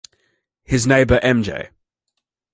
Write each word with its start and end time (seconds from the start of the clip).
His 0.63 0.87
neighbor 0.87 1.19
M. 1.21 1.43
J. 1.43 1.69